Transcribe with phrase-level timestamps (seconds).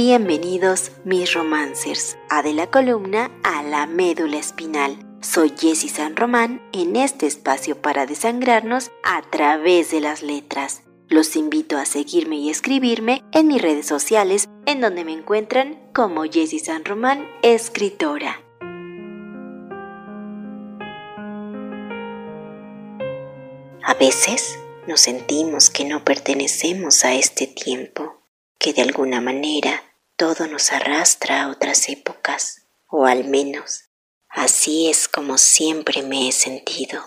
[0.00, 4.96] Bienvenidos mis romancers a de la columna a la médula espinal.
[5.22, 10.84] Soy Jessie San Román en este espacio para desangrarnos a través de las letras.
[11.08, 16.22] Los invito a seguirme y escribirme en mis redes sociales en donde me encuentran como
[16.22, 18.40] Jessie San Román, escritora.
[23.82, 28.22] A veces nos sentimos que no pertenecemos a este tiempo,
[28.60, 29.87] que de alguna manera
[30.18, 33.84] todo nos arrastra a otras épocas, o al menos
[34.28, 37.02] así es como siempre me he sentido,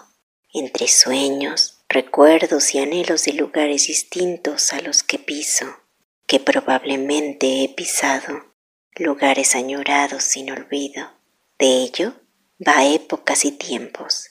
[0.53, 5.65] entre sueños, recuerdos y anhelos de lugares distintos a los que piso,
[6.25, 8.45] que probablemente he pisado,
[8.95, 11.11] lugares añorados sin olvido.
[11.59, 12.13] De ello
[12.65, 14.29] va épocas y tiempos.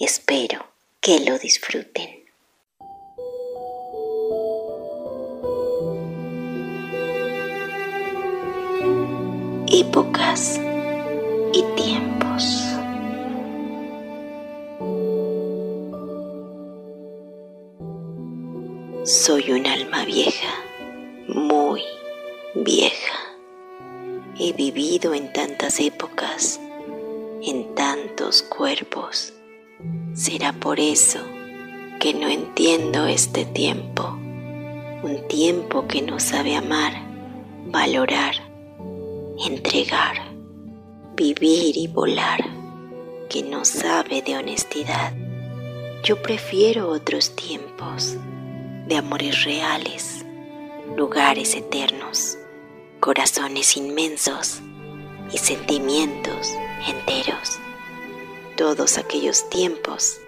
[0.00, 2.25] Espero que lo disfruten.
[9.78, 10.58] Épocas
[11.52, 12.64] y tiempos.
[19.04, 20.48] Soy un alma vieja,
[21.28, 21.82] muy
[22.54, 23.18] vieja.
[24.38, 26.58] He vivido en tantas épocas,
[27.42, 29.34] en tantos cuerpos
[30.14, 31.18] Será por eso
[32.00, 34.18] que no entiendo este tiempo,
[35.02, 36.94] un tiempo que no sabe amar,
[37.66, 38.45] valorar,
[39.44, 40.16] entregar,
[41.14, 42.40] vivir y volar,
[43.28, 45.12] que no sabe de honestidad.
[46.02, 48.16] Yo prefiero otros tiempos
[48.86, 50.24] de amores reales,
[50.96, 52.38] lugares eternos,
[53.00, 54.60] corazones inmensos
[55.32, 56.52] y sentimientos
[56.88, 57.58] enteros
[58.56, 60.18] todos aquellos tiempos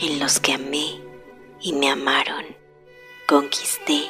[0.00, 1.00] en los que amé
[1.60, 2.44] y me amaron,
[3.28, 4.04] conquisté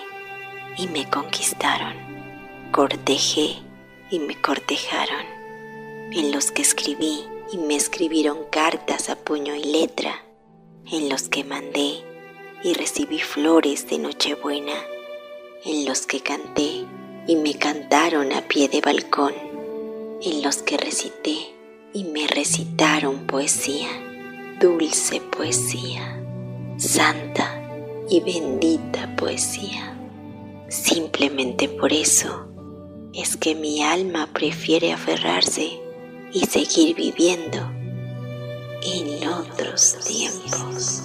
[0.78, 1.94] y me conquistaron,
[2.70, 3.63] cortejé
[4.14, 5.26] y me cortejaron,
[6.12, 10.22] en los que escribí y me escribieron cartas a puño y letra,
[10.88, 12.04] en los que mandé
[12.62, 14.76] y recibí flores de Nochebuena,
[15.64, 16.84] en los que canté
[17.26, 19.34] y me cantaron a pie de balcón,
[20.22, 21.52] en los que recité
[21.92, 23.88] y me recitaron poesía,
[24.60, 26.22] dulce poesía,
[26.76, 27.60] santa
[28.08, 29.98] y bendita poesía.
[30.68, 32.53] Simplemente por eso
[33.14, 35.80] es que mi alma prefiere aferrarse
[36.32, 37.58] y seguir viviendo
[38.82, 41.02] en otros tiempos.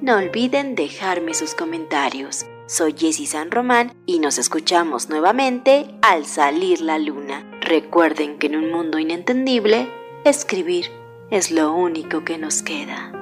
[0.00, 2.46] No olviden dejarme sus comentarios.
[2.68, 7.50] Soy Jessie San Román y nos escuchamos nuevamente al salir la luna.
[7.62, 9.88] Recuerden que en un mundo inentendible,
[10.26, 10.90] escribir
[11.30, 13.17] es lo único que nos queda.